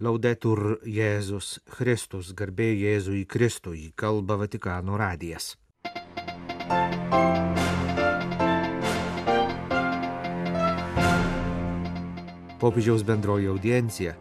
[0.00, 5.58] Laudetur Jėzus Kristus, garbė Jėzui Kristui, kalba Vatikano radijas.
[12.62, 14.16] Popiežiaus bendroji audiencija.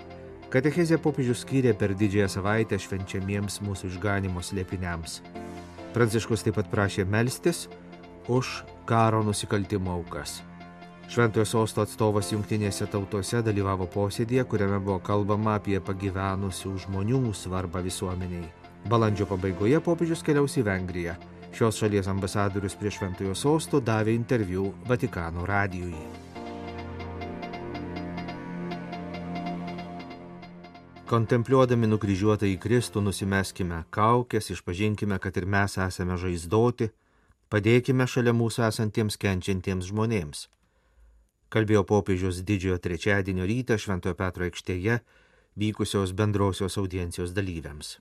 [0.52, 5.22] Katechezė popiežius skyrė per didžiąją savaitę švenčiamiems mūsų išganimo slėpiniams.
[5.96, 7.70] Pranciškus taip pat prašė melstis
[8.28, 10.42] už karo nusikaltimo aukas.
[11.10, 18.46] Šventojo sosto atstovas jungtinėse tautose dalyvavo posėdėje, kuriame buvo kalbama apie pagyvenusių žmonių svarbą visuomeniai.
[18.86, 21.16] Balandžio pabaigoje popiežius keliaus į Vengriją.
[21.50, 25.98] Šios šalies ambasadorius prie Šventojo sosto davė interviu Vatikano radijui.
[31.10, 36.92] Kontempliuodami nukryžiuotą į Kristų nusimeskime kaukės, išpažinkime, kad ir mes esame žaizdoti,
[37.50, 40.46] padėkime šalia mūsų esantiems kenčiantiems žmonėms.
[41.50, 45.00] Kalbėjo popiežius didžiojo trečiadienio rytą Šventojo Petro aikštėje
[45.58, 47.98] vykusios bendrosios audiencijos dalyviams.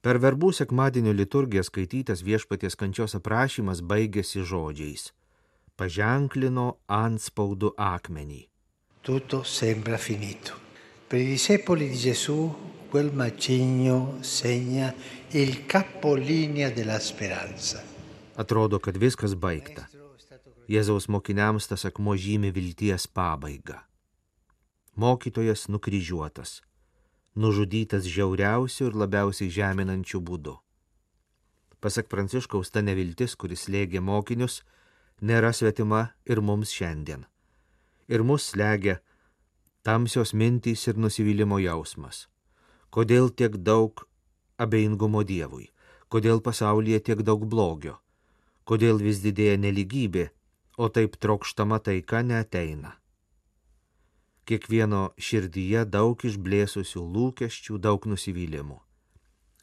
[0.00, 5.10] Per verbų sekmadienio liturgiją skaitytas viešpaties kančios aprašymas baigėsi žodžiais-
[5.78, 8.46] paženklino ant spaudų akmenį.
[9.02, 10.54] Tutto sembra finito.
[11.08, 12.54] Per i discepoli di Gesù
[12.90, 14.94] quel macigno segna
[15.30, 17.82] il capolinea della speranza.
[18.36, 19.95] Atrodo, kad viskas baigta.
[20.66, 23.78] Jėzaus mokiniams tas akmo žymi vilties pabaigą.
[24.96, 26.60] Mokytojas nukryžiuotas,
[27.36, 30.56] nužudytas žiauriausių ir labiausiai žeminančių būdų.
[31.80, 34.62] Pasak Pranciškaus, ta neviltis, kuris lėgė mokinius,
[35.20, 37.26] nėra svetima ir mums šiandien.
[38.08, 38.98] Ir mus slegia
[39.86, 42.26] tamsios mintys ir nusivylimo jausmas.
[42.90, 44.02] Kodėl tiek daug
[44.58, 45.68] abejingumo Dievui,
[46.08, 48.00] kodėl pasaulyje tiek daug blogio,
[48.66, 50.30] kodėl vis didėja neligybė,
[50.76, 52.96] o taip trokštama taika neteina.
[54.46, 58.78] Kiekvieno širdyje daug išblėsusių lūkesčių, daug nusivylimų.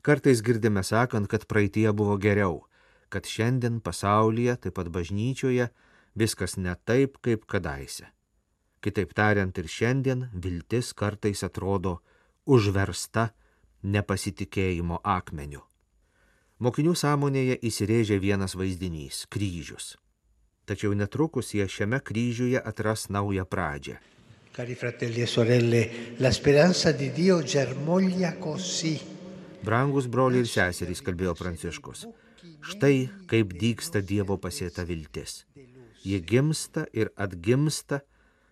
[0.03, 2.65] Kartais girdime sakant, kad praeitie buvo geriau,
[3.07, 5.69] kad šiandien pasaulyje, taip pat bažnyčioje,
[6.19, 8.09] viskas ne taip, kaip kadaise.
[8.83, 12.01] Kitaip tariant, ir šiandien viltis kartais atrodo
[12.43, 13.29] užversta
[13.83, 15.63] nepasitikėjimo akmeniu.
[16.59, 19.95] Mokinių sąmonėje įsirėžė vienas vaizdinys- kryžius.
[20.65, 23.99] Tačiau netrukus jie šiame kryžiuje atras naują pradžią.
[24.53, 28.99] Cari fratelli e sorelle, la speranza di Dio germoglia così.
[29.63, 32.03] Brangus broliai ir seserys, kalbėjo Pranciškus.
[32.61, 35.45] Štai kaip dyksta Dievo pasėta viltis.
[36.03, 38.01] Ji gimsta ir atgimsta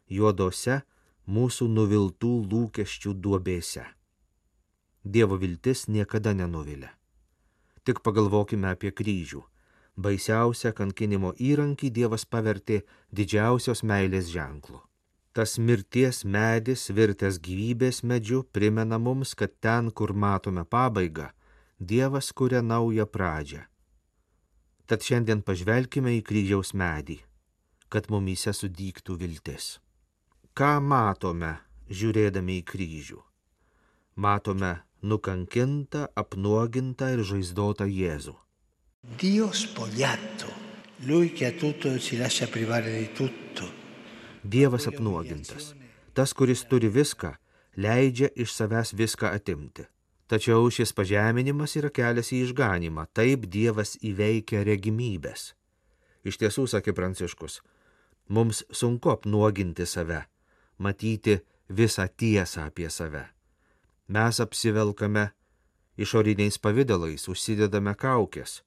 [0.07, 0.81] juodose
[1.28, 3.83] mūsų nuviltų lūkesčių duobėse.
[5.03, 6.91] Dievo viltis niekada nenuvilia.
[7.83, 9.43] Tik pagalvokime apie kryžių.
[9.97, 12.81] Baisiausią kankinimo įrankį Dievas pavertė
[13.12, 14.79] didžiausios meilės ženklu.
[15.34, 21.29] Tas mirties medis virtęs gyvybės medžiu primena mums, kad ten, kur matome pabaigą,
[21.79, 23.63] Dievas kuria naują pradžią.
[24.88, 27.22] Tad šiandien pažvelkime į kryžiaus medį,
[27.90, 29.78] kad mumyse sudygtų viltis
[30.52, 31.52] ką matome
[31.88, 33.19] žiūrėdami į kryžių?
[34.19, 34.72] Matome
[35.02, 38.35] nukankintą, apnuogintą ir žaizdotą Jėzų.
[39.03, 40.45] Dio spogliato,
[41.06, 43.72] lui che a tutto si lascia privare di tutto.
[44.41, 45.73] Dievas apnuogintas,
[46.13, 47.31] tas, kuris turi viską,
[47.81, 49.88] leidžia iš savęs viską atimti.
[50.29, 55.56] Tačiau šis pažeminimas yra kelias į išganimą, taip Dievas įveikia regimybės.
[56.22, 57.59] Iš tiesų, sakė Pranciškus,
[58.29, 60.28] mums sunku apnuoginti save,
[60.78, 63.25] matyti visą tiesą apie save.
[64.13, 65.31] Mes apsivelkame
[65.97, 68.61] išoriniais pavydalais, užsidedame kaukės,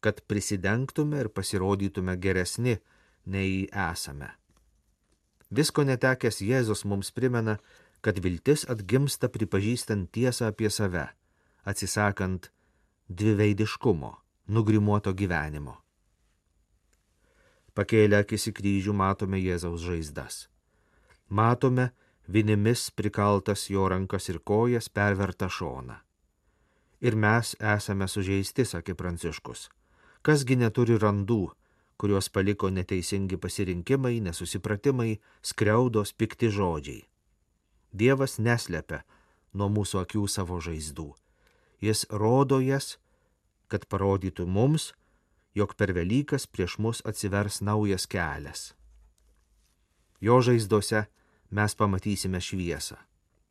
[0.00, 2.76] kad prisidengtume ir pasirodytume geresni,
[3.26, 4.30] nei esame.
[5.50, 7.58] Visko netekęs Jėzus mums primena,
[8.02, 11.06] kad viltis atgimsta pripažįstant tiesą apie save,
[11.64, 12.50] atsisakant
[13.08, 14.12] dviveidiškumo,
[14.48, 15.78] nugrimuoto gyvenimo.
[17.76, 20.46] Pakėlę akis į kryžių matome Jėzaus žaizdas
[21.28, 21.90] matome
[22.28, 25.96] vinimis prikaltas jo rankas ir kojas pervertą šoną.
[27.00, 29.68] Ir mes esame sužeisti, sakė Pranciškus.
[30.26, 31.52] Kasgi neturi randų,
[32.02, 37.04] kuriuos paliko neteisingi pasirinkimai, nesusipratimai, skriaudos, pikti žodžiai.
[37.94, 39.04] Dievas neslepia
[39.54, 41.12] nuo mūsų akių savo žaizdų.
[41.78, 42.96] Jis rodo jas,
[43.70, 44.90] kad parodytų mums,
[45.54, 48.72] jog per Velykas prieš mus atsivers naujas kelias.
[50.20, 51.06] Jo žaizdose
[51.54, 52.98] mes pamatysime šviesą.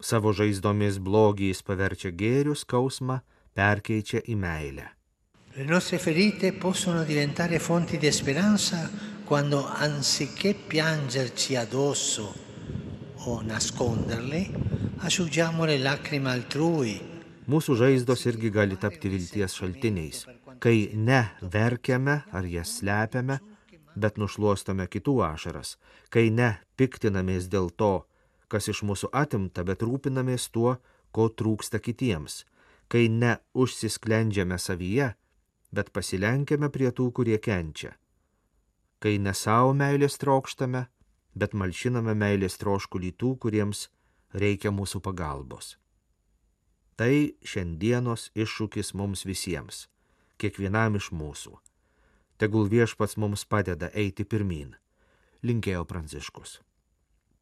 [0.03, 3.21] Savo žaizdomis blogį jis paverčia gėrių skausmą,
[3.55, 4.89] perkeičia į meilę.
[5.57, 8.91] Le nostre ferite possono diventare fonti di speranza
[9.23, 12.35] quando anziché piangerci addosso
[13.23, 14.49] o nasconderle,
[14.97, 16.99] asciuggiamo le lacrime altrui.
[17.47, 20.25] Mūsų žaizdos irgi gali tapti vilties šaltiniais,
[20.59, 23.39] kai ne verkiame ar jas slepiame,
[23.95, 25.77] bet nušluostome kitų ašaras,
[26.11, 28.01] kai ne piktinamės dėl to,
[28.51, 30.81] kas iš mūsų atimta, bet rūpinamės tuo,
[31.15, 32.43] ko trūksta kitiems,
[32.91, 35.15] kai ne užsisklendžiame savyje,
[35.75, 37.93] bet pasilenkiame prie tų, kurie kenčia,
[39.03, 40.85] kai ne savo meilės trokštame,
[41.35, 43.89] bet malšiname meilės troškulį tų, kuriems
[44.43, 45.75] reikia mūsų pagalbos.
[46.95, 47.11] Tai
[47.43, 49.85] šiandienos iššūkis mums visiems,
[50.39, 51.57] kiekvienam iš mūsų.
[52.39, 54.71] Tegul viešpats mums padeda eiti pirmin,
[55.43, 56.61] linkėjo Pranciškus.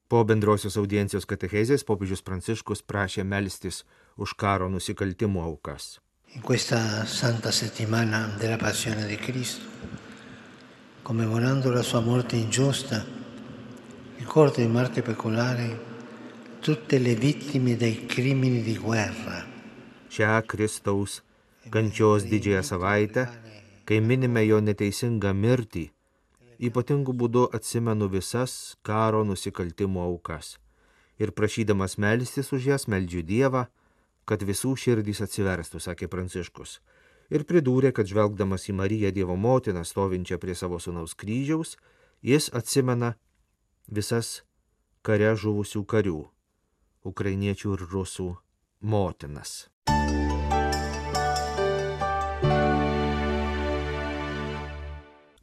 [0.09, 3.83] Po bendrosios audiencijos katechezės popiežius Pranciškus prašė melstis
[4.17, 5.95] už karo nusikaltimų aukas.
[6.35, 9.65] In questa santa settimana della passione di Cristo,
[11.01, 13.05] commemorando la sua morte ingiusta,
[14.17, 15.79] ricorda in Marte Pecolare
[16.59, 19.45] tutte le vittime dei crimini di guerra.
[20.09, 21.21] Šią Kristaus
[21.69, 23.27] kančios didžiąją savaitę,
[23.85, 25.85] kai minime jo neteisingą mirtį,
[26.57, 30.57] ypatingu būdu atsimenu visas karo nusikaltimų aukas
[31.21, 33.67] ir prašydamas melstis už jas meldžiu Dievą,
[34.25, 36.79] kad visų širdys atsiverstų, sakė Pranciškus.
[37.33, 41.77] Ir pridūrė, kad žvelgdamas į Mariją Dievo motiną stovinčią prie savo sunaus kryžiaus,
[42.21, 43.15] jis atsimena
[43.87, 44.43] visas
[45.01, 46.19] kare žuvusių karių-
[47.11, 48.29] ukrainiečių ir rusų
[48.81, 49.69] motinas.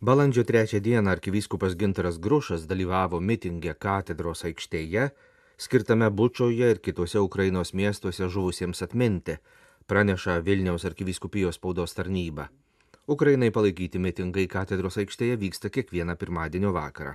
[0.01, 5.11] Balandžio trečią dieną arkivyskupas Gintaras Grušas dalyvavo mitingė katedros aikštėje,
[5.61, 9.37] skirtame Bučoje ir kitose Ukrainos miestuose žuvusiems atminti,
[9.87, 12.49] praneša Vilniaus arkiviskupijos spaudos tarnyba.
[13.09, 17.13] Ukrainai palaikyti mitingai katedros aikštėje vyksta kiekvieną pirmadienio vakarą.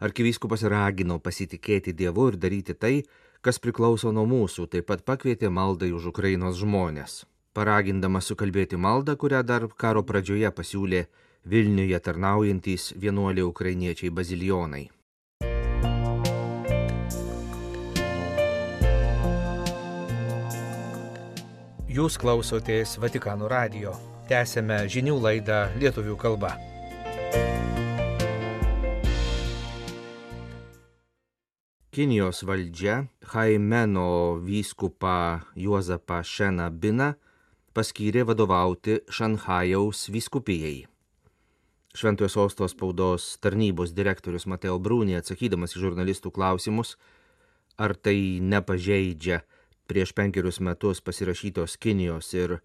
[0.00, 2.94] Arkivyskupas ragino pasitikėti Dievu ir daryti tai,
[3.40, 7.22] kas priklauso nuo mūsų, taip pat pakvietė maldai už Ukrainos žmonės.
[7.54, 11.06] Paragindamas sukalbėti maldą, kurią dar karo pradžioje pasiūlė
[11.46, 14.88] Vilniuje tarnaujantys vienuoliai ukrainiečiai bazilionai.
[21.94, 23.92] Jūs klausotės Vatikanų radio.
[24.26, 26.48] Tęsėme žinių laidą lietuvių kalba.
[31.94, 32.96] Kinijos valdžia
[33.30, 37.12] Haimeno vyskupą Juozapą Šeną Biną
[37.78, 40.88] paskyrė vadovauti Šanhajaus vyskupijai.
[41.94, 46.96] Šventojo sostos spaudos tarnybos direktorius Mateo Brūnė atsakydamas į žurnalistų klausimus,
[47.78, 49.44] ar tai nepažeidžia
[49.86, 52.58] prieš penkerius metus pasirašytos Kinijos ir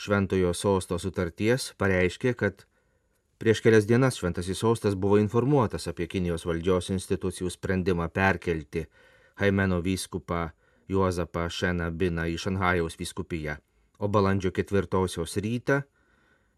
[0.00, 2.64] Šventojo sosto sutarties pareiškė, kad
[3.38, 8.86] prieš kelias dienas Šventasis sostas buvo informuotas apie Kinijos valdžios institucijų sprendimą perkelti
[9.40, 10.50] Haimeno vyskupą
[10.90, 13.56] Juozapą Šeną Biną į Šanhajaus vyskupiją,
[13.98, 15.82] o balandžio ketvirtosios rytą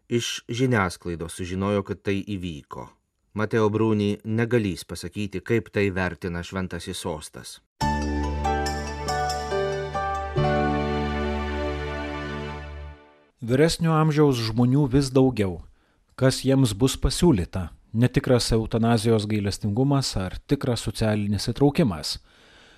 [0.09, 2.87] iš žiniasklaidos sužinojo, kad tai įvyko.
[3.33, 7.57] Mateo Brūnį negalys pasakyti, kaip tai vertina Šventasis sostas.
[13.43, 15.57] Vyresnio amžiaus žmonių vis daugiau.
[16.15, 17.73] Kas jiems bus pasiūlyta?
[17.91, 22.13] Netikras eutanazijos gailestingumas ar tikras socialinis įtraukimas?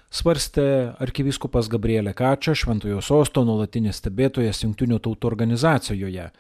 [0.10, 0.66] Svarstė
[1.06, 6.32] arkivyskupas Gabrielė Kačia, Šventojo sosto nuolatinis stebėtojas Junktinių tautų organizacijoje,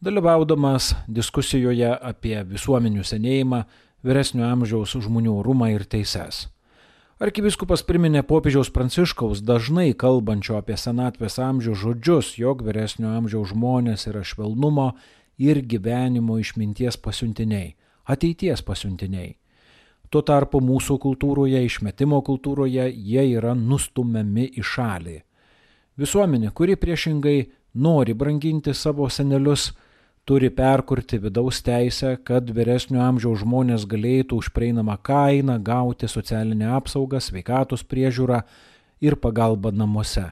[0.00, 3.66] dalyvaudamas diskusijoje apie visuomenių senėjimą,
[4.00, 6.46] vyresnio amžiaus žmonių orumą ir teises.
[7.18, 14.22] Arkivyskupas priminė popiežiaus pranciškaus dažnai kalbančio apie senatvės amžių žodžius, jog vyresnio amžiaus žmonės yra
[14.22, 14.92] švelnumo
[15.42, 17.72] ir gyvenimo išminties pasiuntiniai,
[18.06, 19.32] ateities pasiuntiniai.
[20.14, 25.18] Tuo tarpu mūsų kultūroje, išmetimo kultūroje jie yra nustumiami į šalį.
[25.98, 27.38] Visuomenė, kuri priešingai
[27.82, 29.72] nori branginti savo senelius,
[30.28, 37.20] turi perkurti vidaus teisę, kad vyresnio amžiaus žmonės galėtų už prieinamą kainą gauti socialinę apsaugą,
[37.20, 38.42] sveikatos priežiūrą
[39.00, 40.26] ir pagalbą namuose.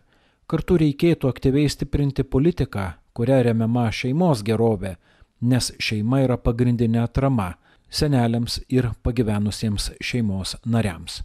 [0.47, 4.99] Kartu reikėtų aktyviai stiprinti politiką, kuria remiama šeimos gerovė,
[5.41, 7.55] nes šeima yra pagrindinė atrama
[7.89, 11.23] seneliams ir pagyvenusiems šeimos nariams.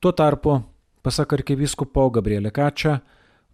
[0.00, 0.62] Tuo tarpu,
[1.04, 3.02] pasak arkivyskupo Gabrielė Kačia,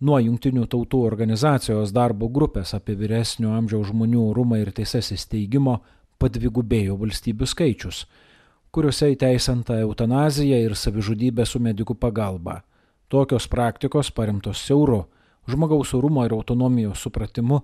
[0.02, 5.78] nuo Junktinių tautų organizacijos darbo grupės apie vyresnio amžiaus žmonių rūmą ir teises įsteigimo
[6.22, 8.04] padvigubėjo valstybių skaičius,
[8.74, 12.62] kuriuose įteisinta eutanazija ir savižudybė su medikų pagalba.
[13.12, 15.04] Tokios praktikos paremtos siauru
[15.46, 17.60] žmogaus orumo ir autonomijos supratimu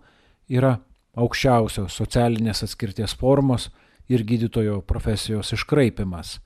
[0.49, 0.77] yra
[1.19, 3.71] aukščiausios socialinės atskirties formos
[4.09, 6.39] ir gydytojo profesijos iškraipimas.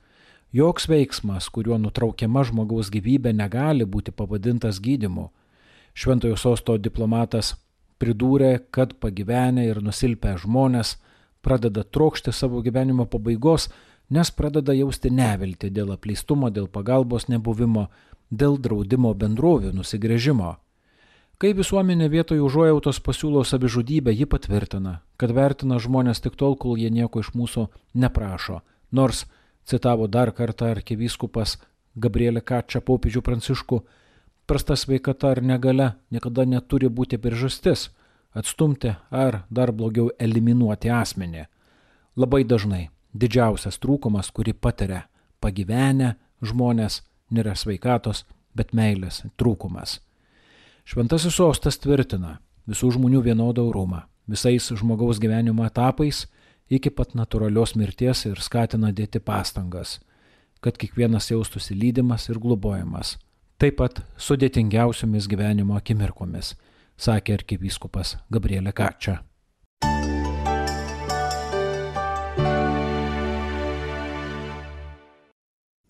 [0.53, 5.31] Joks veiksmas, kuriuo nutraukiama žmogaus gyvybė, negali būti pavadintas gydimu.
[5.93, 7.53] Šventojo sosto diplomatas
[8.01, 10.97] pridūrė, kad pagyvenę ir nusilpę žmonės
[11.45, 13.69] pradeda trokšti savo gyvenimo pabaigos,
[14.09, 17.87] nes pradeda jausti nevilti dėl apleistumo, dėl pagalbos nebuvimo,
[18.31, 20.55] dėl draudimo bendrovių nusigrėžimo.
[21.41, 26.91] Kai visuomenė vietoj užuojautos pasiūlo savižudybę, ji patvirtina, kad vertina žmonės tik tol, kol jie
[26.93, 27.67] nieko iš mūsų
[27.99, 29.25] neprašo, nors,
[29.65, 31.57] citavo dar kartą arkivyskupas
[31.99, 33.81] Gabrielė Kačia popiežių pranciškų,
[34.47, 37.89] prasta sveikata ar negale niekada neturi būti priežastis
[38.33, 41.45] atstumti ar dar blogiau eliminuoti asmenį.
[42.17, 45.05] Labai dažnai didžiausias trūkumas, kurį patiria
[45.41, 47.01] pagyvenę žmonės,
[47.33, 48.23] nėra sveikatos,
[48.55, 49.99] bet meilės trūkumas.
[50.85, 52.37] Šventasis sostas tvirtina
[52.69, 56.25] visų žmonių vienodą orumą, visais žmogaus gyvenimo etapais
[56.69, 59.99] iki pat natūralios mirties ir skatina dėti pastangas,
[60.63, 63.17] kad kiekvienas jaustųsi lydimas ir globojamas,
[63.63, 66.49] taip pat sudėtingiausiomis gyvenimo akimirkomis,
[66.99, 69.21] sakė arkivyskupas Gabrielė Kačia.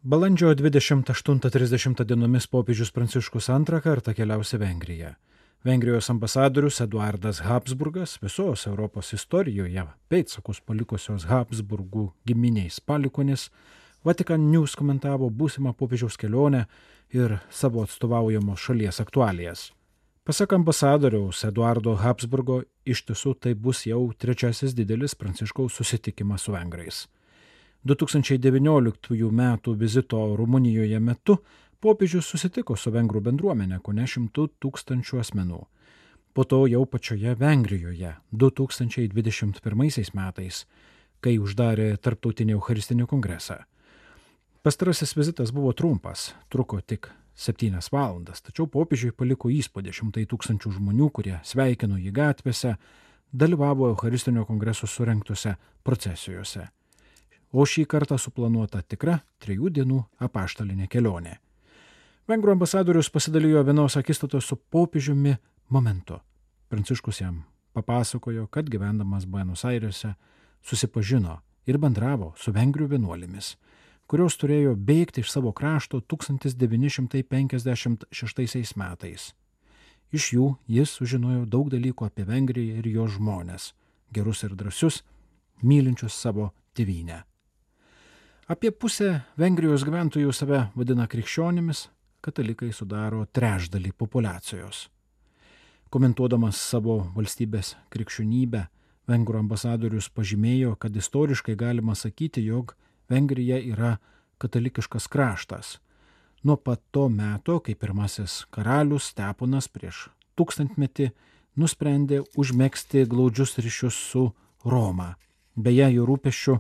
[0.06, 5.16] Balandžio 28-30 dienomis popiežius Pranciškus antrą kartą keliausi Vengriją.
[5.66, 13.50] Vengrijos ambasadorius Eduardas Habsburgas visos Europos istorijoje pėdsakus palikusios Habsburgų giminiais palikonis
[14.04, 16.66] Vatikan News komentavo būsimą popiežiaus kelionę
[17.14, 19.72] ir savo atstovaujamos šalies aktualijas.
[20.24, 27.08] Pasak ambasadoriaus Eduardo Habsburgo, iš tiesų tai bus jau trečiasis didelis Pranciškaus susitikimas su vengrais.
[27.84, 29.58] 2019 m.
[29.76, 31.38] vizito Rumunijoje metu
[31.80, 35.60] popiežius susitiko su vengrų bendruomenė, ko ne šimtų tūkstančių asmenų.
[36.34, 40.66] Po to jau pačioje Vengrijoje 2021 metais,
[41.20, 43.60] kai uždarė Tarptautinį Eucharistinį kongresą.
[44.64, 51.10] Pastarasis vizitas buvo trumpas, truko tik septynias valandas, tačiau popiežiui paliko įspūdį šimtai tūkstančių žmonių,
[51.12, 52.78] kurie sveikino jį gatvėse,
[53.34, 56.70] dalyvavo Eucharistinio kongreso surinktose procesijose
[57.54, 61.38] o šį kartą suplanuota tikra trijų dienų apaštalinė kelionė.
[62.30, 65.36] Vengrų ambasadorius pasidalijo vienos akistatos su popiežiumi
[65.70, 66.18] momentu.
[66.72, 67.44] Pranciškus jam
[67.74, 70.16] papasakojo, kad gyvendamas Buenos Airėse
[70.66, 73.54] susipažino ir bendravo su vengrių vienuolėmis,
[74.14, 79.34] kurios turėjo bėgti iš savo krašto 1956 metais.
[80.14, 83.74] Iš jų jis sužinojo daug dalykų apie Vengriją ir jos žmonės,
[84.14, 85.02] gerus ir drąsius,
[85.66, 87.26] mylinčius savo tėvynę.
[88.54, 91.90] Apie pusę Vengrijos gyventojų save vadina krikščionimis,
[92.22, 94.94] katalikai sudaro trešdalį populacijos.
[95.90, 98.70] Komentuodamas savo valstybės krikščionybę,
[99.10, 102.78] vengrų ambasadorius pažymėjo, kad istoriškai galima sakyti, jog
[103.10, 103.98] Vengrija yra
[104.38, 105.80] katalikiškas kraštas.
[106.44, 111.12] Nuo pat to meto, kai pirmasis karalius Steponas prieš tūkstantmetį
[111.56, 114.26] nusprendė užmėgsti glaudžius ryšius su
[114.66, 115.14] Roma.
[115.56, 116.58] Beje, jų rūpešių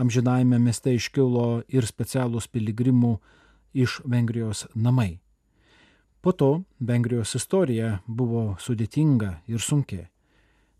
[0.00, 3.16] amžinajame mieste iškilo ir specialūs piligrimų
[3.76, 5.18] iš Vengrijos namai.
[6.20, 10.06] Po to Vengrijos istorija buvo sudėtinga ir sunki.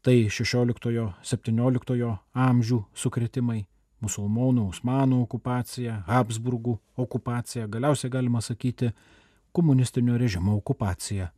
[0.02, 3.66] Tai 16-17 amžių sukretimai,
[4.04, 8.92] musulmonų, osmanų okupacija, Habsburgų okupacija, galiausiai galima sakyti
[9.56, 11.30] komunistinio režimo okupacija.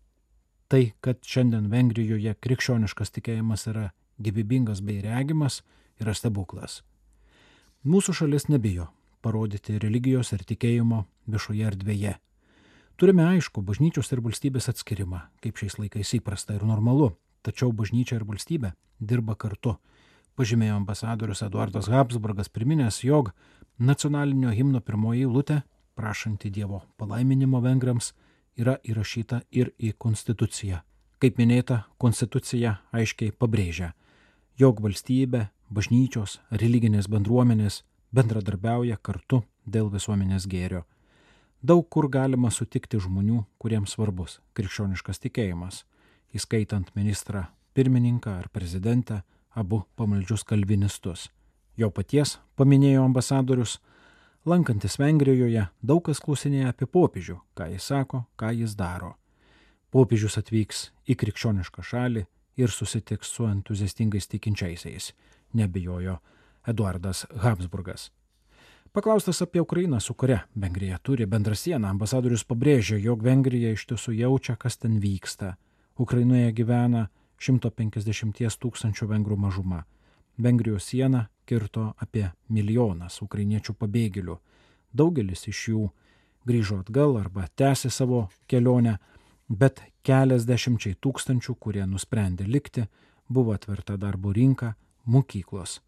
[0.69, 3.89] Tai, kad šiandien Vengrijoje krikščioniškas tikėjimas yra
[4.21, 5.63] gyvybingas bei regimas,
[6.03, 6.83] yra stebuklas.
[7.89, 8.89] Mūsų šalis nebijo
[9.23, 12.17] parodyti religijos ir tikėjimo viešoje erdvėje.
[12.99, 17.13] Turime aišku bažnyčios ir valstybės atskirimą, kaip šiais laikais įprasta ir normalu,
[17.47, 19.77] tačiau bažnyčia ir valstybė dirba kartu.
[20.39, 23.33] Pažymėjo ambasadorius Eduardas Habsburgas priminęs, jog
[23.79, 25.63] nacionalinio himno pirmoji eilutė,
[25.99, 28.13] prašanti Dievo palaiminimo vengrams,
[28.55, 30.85] yra įrašyta ir į Konstituciją.
[31.19, 33.89] Kaip minėta, Konstitucija aiškiai pabrėžia,
[34.63, 37.81] jog valstybė bažnyčios, religinės bendruomenės
[38.15, 40.85] bendradarbiauja kartu dėl visuomenės gėrio.
[41.63, 45.83] Daug kur galima sutikti žmonių, kuriems svarbus krikščioniškas tikėjimas,
[46.31, 49.25] įskaitant ministrą pirmininką ar prezidentę,
[49.55, 51.29] abu pamaldžius kalvinistus.
[51.77, 53.79] Jo paties, paminėjo ambasadorius,
[54.49, 59.15] lankantis Vengrijoje, daug kas klausinėja apie popiežių, ką jis sako, ką jis daro.
[59.95, 62.27] Popiežius atvyks į krikščionišką šalį
[62.59, 65.13] ir susitiks su entuziastingais tikinčiaisiais
[65.55, 66.19] nebijojo
[66.67, 68.11] Eduardas Habsburgas.
[68.93, 74.15] Paklaustas apie Ukrainą, su kuria Vengrija turi bendrą sieną, ambasadorius pabrėžė, jog Vengrija iš tiesų
[74.17, 75.57] jaučia, kas ten vyksta.
[75.99, 79.85] Ukrainoje gyvena 150 tūkstančių vengrų mažuma.
[80.39, 84.37] Vengrijos sieną kirto apie milijonas ukrainiečių pabėgėlių.
[84.95, 85.89] Daugelis iš jų
[86.49, 88.99] grįžo atgal arba tęsė savo kelionę,
[89.49, 92.87] bet keliasdešimčiai tūkstančių, kurie nusprendė likti,
[93.29, 95.81] buvo atverta darbo rinka, mokyklos.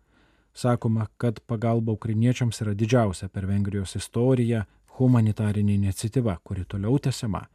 [0.54, 4.64] Sakoma, kad pagalba ukrainiečiams yra didžiausia per Vengrijos istoriją
[4.98, 7.46] humanitarinė iniciatyva, kuri toliau tęsiama.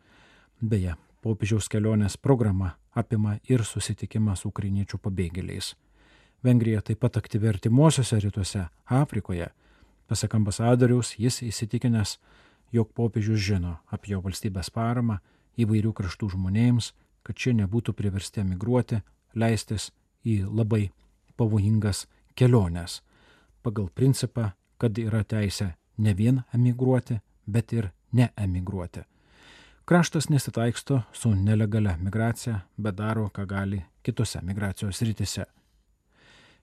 [0.62, 0.96] Beje,
[1.26, 5.72] popiežiaus kelionės programa apima ir susitikimą su ukrainiečių pabėgėliais.
[6.46, 9.48] Vengrija taip pat aktyvi artimuosiuose rytuose, Afrikoje.
[10.06, 12.20] Pasak ambasadoriaus, jis įsitikinęs,
[12.76, 15.18] jog popiežius žino apie jo valstybės paramą
[15.58, 16.92] įvairių kraštų žmonėms,
[17.26, 19.02] kad šie nebūtų priversti emigruoti,
[19.34, 19.90] leistis
[20.22, 20.92] į labai
[21.42, 22.06] pavojingas
[22.38, 23.00] keliones,
[23.66, 27.18] pagal principą, kad yra teisė ne vien emigruoti,
[27.48, 29.08] bet ir neemigruoti.
[29.86, 35.46] Kraštas nesitaiksto su nelegalia migracija, bet daro, ką gali kitose migracijos rytise.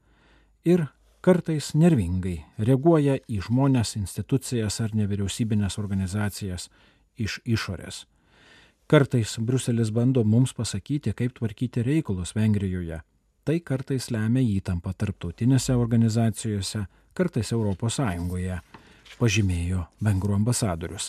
[0.65, 0.87] Ir
[1.21, 6.69] kartais nervingai reaguoja į žmonės, institucijas ar nevyriausybinės organizacijas
[7.15, 8.05] iš išorės.
[8.89, 13.03] Kartais Bruselis bando mums pasakyti, kaip tvarkyti reikalus Vengrijoje.
[13.49, 16.83] Tai kartais lemia įtampą tarptautinėse organizacijose,
[17.17, 17.95] kartais ES,
[19.17, 21.07] pažymėjo vengrų ambasadorius.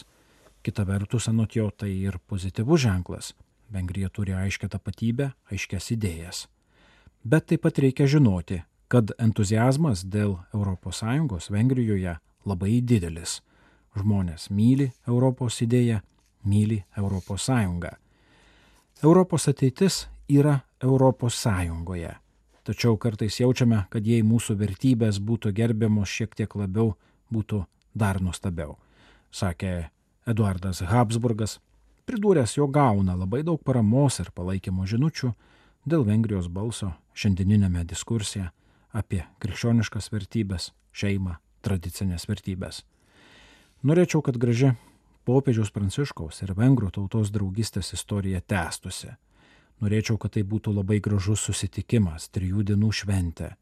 [0.64, 3.34] Kita vertus, anot jo, tai ir pozityvus ženklas.
[3.68, 6.46] Vengrija turi aiškę tapatybę, aiškias idėjas.
[7.24, 12.16] Bet taip pat reikia žinoti, kad entuzijazmas dėl ES Vengrijoje
[12.46, 13.42] labai didelis.
[13.92, 16.00] Žmonės myli Europos idėją,
[16.44, 16.84] myli
[17.36, 17.92] Sąjungą.
[19.04, 20.60] Europos ateitis yra
[21.36, 22.16] Sąjungoje.
[22.64, 26.94] Tačiau kartais jaučiame, kad jei mūsų vertybės būtų gerbiamos šiek tiek labiau,
[27.32, 27.64] būtų
[27.96, 28.76] dar nuostabiau,
[29.32, 29.90] sakė
[30.28, 31.58] Eduardas Habsburgas,
[32.06, 35.32] pridūręs, jo gauna labai daug paramos ir palaikymo žinučių
[35.88, 38.50] dėl Vengrijos balso šiandieninėme diskursė
[38.92, 42.84] apie krikščioniškas vertybės, šeimą, tradicinės vertybės.
[43.86, 44.74] Norėčiau, kad graži
[45.24, 49.14] popiežiaus Pranciškaus ir vengrų tautos draugystės istorija tęstusi.
[49.80, 53.54] Norėčiau, kad tai būtų labai gražus susitikimas, trijų dienų šventė.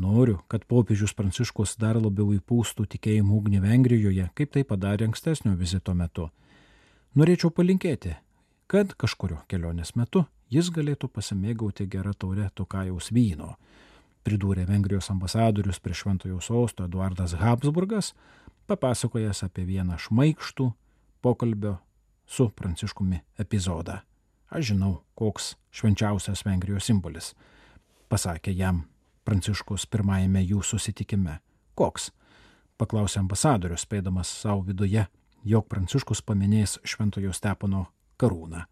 [0.00, 5.92] Noriu, kad popiežius Pranciškus dar labiau įpūstų tikėjimų ugnį Vengrijoje, kaip tai padarė ankstesnio vizito
[5.92, 6.30] metu.
[7.12, 8.14] Norėčiau palinkėti,
[8.72, 13.58] kad kažkurio kelionės metu jis galėtų pasimėgauti gerą taurę Tukajaus vyno,
[14.24, 18.14] pridūrė Vengrijos ambasadorius prie Šventojo sosto Eduardas Habsburgas,
[18.70, 20.70] papasakojęs apie vieną šmaikštų
[21.20, 21.76] pokalbio
[22.24, 24.00] su Pranciškumi epizodą.
[24.52, 27.32] Aš žinau, koks švenčiausias Vengrijos simbolis,
[28.12, 28.82] pasakė jam
[29.24, 31.38] Pranciškus pirmajame jų susitikime.
[31.78, 32.10] Koks?
[32.82, 35.06] paklausė ambasadorius, spėdamas savo viduje,
[35.46, 37.86] jog Pranciškus paminės Šventojo Stepono
[38.20, 38.66] karūną.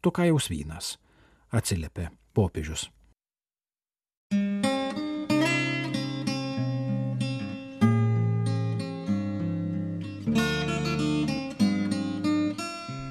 [0.00, 0.94] Tukajaus vynas,
[1.50, 2.88] atsiliepė popiežius.